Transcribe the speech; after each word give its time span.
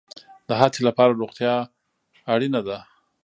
د 0.47 0.49
هڅې 0.61 0.79
لپاره 0.87 1.17
روغتیا 1.21 1.53
اړین 2.33 2.53
ده 2.67 2.77